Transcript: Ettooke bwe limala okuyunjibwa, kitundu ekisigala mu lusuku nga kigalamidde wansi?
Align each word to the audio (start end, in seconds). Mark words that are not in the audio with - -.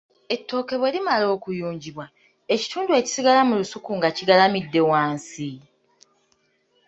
Ettooke 0.35 0.73
bwe 0.77 0.91
limala 0.95 1.25
okuyunjibwa, 1.35 2.05
kitundu 2.61 2.91
ekisigala 2.99 3.41
mu 3.47 3.53
lusuku 3.59 3.91
nga 3.97 4.09
kigalamidde 4.17 4.81
wansi? 4.89 5.49